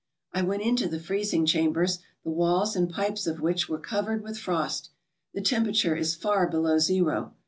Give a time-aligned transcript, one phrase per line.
[0.33, 4.39] I went into the freezing chambers, the walls and pipes of which were covered with
[4.39, 4.89] frost.
[5.35, 7.35] The temperature is far below zero.